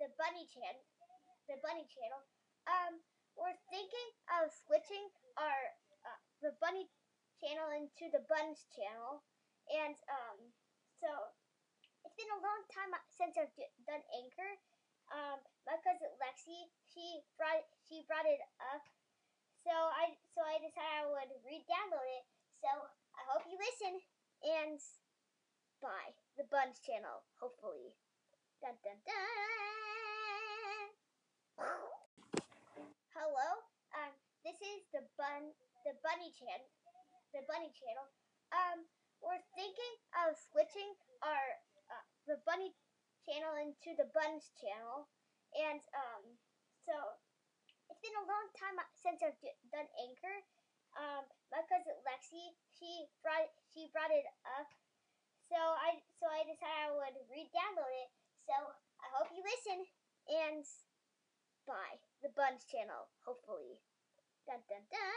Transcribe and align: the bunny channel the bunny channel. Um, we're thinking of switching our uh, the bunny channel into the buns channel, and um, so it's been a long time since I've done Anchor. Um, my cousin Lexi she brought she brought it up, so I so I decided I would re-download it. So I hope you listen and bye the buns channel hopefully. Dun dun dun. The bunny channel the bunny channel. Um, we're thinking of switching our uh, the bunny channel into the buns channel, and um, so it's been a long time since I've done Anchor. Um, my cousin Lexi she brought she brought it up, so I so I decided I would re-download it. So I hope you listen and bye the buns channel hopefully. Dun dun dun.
the 0.00 0.10
bunny 0.18 0.46
channel 0.50 0.84
the 1.48 1.60
bunny 1.60 1.84
channel. 1.88 2.20
Um, 2.64 3.00
we're 3.36 3.56
thinking 3.68 4.08
of 4.40 4.48
switching 4.48 5.10
our 5.36 5.60
uh, 6.06 6.20
the 6.40 6.52
bunny 6.60 6.88
channel 7.40 7.68
into 7.76 8.08
the 8.08 8.24
buns 8.30 8.64
channel, 8.72 9.24
and 9.68 9.96
um, 10.08 10.38
so 11.00 11.10
it's 12.04 12.16
been 12.16 12.32
a 12.32 12.44
long 12.44 12.60
time 12.72 12.92
since 13.12 13.36
I've 13.36 13.52
done 13.84 14.04
Anchor. 14.16 14.52
Um, 15.12 15.38
my 15.68 15.76
cousin 15.84 16.08
Lexi 16.16 16.72
she 16.88 17.20
brought 17.36 17.68
she 17.84 18.08
brought 18.08 18.24
it 18.24 18.40
up, 18.72 18.84
so 19.60 19.72
I 19.72 20.16
so 20.32 20.40
I 20.40 20.56
decided 20.56 21.04
I 21.04 21.12
would 21.12 21.32
re-download 21.44 22.08
it. 22.08 22.24
So 22.64 22.70
I 23.12 23.22
hope 23.28 23.44
you 23.44 23.60
listen 23.60 24.00
and 24.40 24.80
bye 25.84 26.16
the 26.40 26.48
buns 26.48 26.80
channel 26.80 27.28
hopefully. 27.36 27.92
Dun 28.64 28.80
dun 28.80 28.96
dun. 29.04 29.53
The 35.84 35.94
bunny 36.02 36.32
channel 36.32 36.68
the 37.34 37.42
bunny 37.50 37.74
channel. 37.74 38.06
Um, 38.54 38.86
we're 39.18 39.42
thinking 39.58 39.94
of 40.22 40.38
switching 40.38 40.94
our 41.26 41.44
uh, 41.90 42.06
the 42.30 42.38
bunny 42.46 42.70
channel 43.26 43.58
into 43.58 43.98
the 43.98 44.06
buns 44.14 44.54
channel, 44.54 45.10
and 45.58 45.82
um, 45.92 46.24
so 46.86 46.94
it's 47.90 47.98
been 47.98 48.14
a 48.22 48.30
long 48.30 48.46
time 48.54 48.78
since 48.94 49.18
I've 49.20 49.36
done 49.74 49.90
Anchor. 49.98 50.38
Um, 50.94 51.26
my 51.50 51.66
cousin 51.66 51.98
Lexi 52.06 52.54
she 52.70 53.10
brought 53.18 53.50
she 53.74 53.90
brought 53.90 54.14
it 54.14 54.30
up, 54.54 54.70
so 55.50 55.58
I 55.58 55.98
so 56.22 56.30
I 56.30 56.46
decided 56.46 56.86
I 56.86 56.94
would 56.94 57.18
re-download 57.26 57.94
it. 58.06 58.10
So 58.46 58.54
I 59.02 59.06
hope 59.18 59.34
you 59.34 59.42
listen 59.42 59.90
and 60.30 60.62
bye 61.66 61.98
the 62.22 62.30
buns 62.38 62.62
channel 62.70 63.10
hopefully. 63.26 63.82
Dun 64.46 64.62
dun 64.70 64.86
dun. 64.86 65.13